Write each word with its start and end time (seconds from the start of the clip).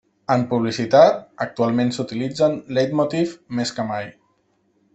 En 0.35 0.43
publicitat, 0.53 1.19
actualment 1.45 1.93
s'utilitzen 1.97 2.57
leitmotiv 2.79 3.37
més 3.61 3.77
que 3.79 3.87
mai. 3.93 4.09